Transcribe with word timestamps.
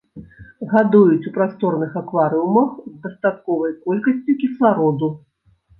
Гадуюць 0.71 1.27
у 1.31 1.33
прасторных 1.35 1.91
акварыумах 2.03 2.67
з 2.91 2.95
дастатковай 3.07 3.79
колькасцю 3.87 4.41
кіслароду. 4.43 5.17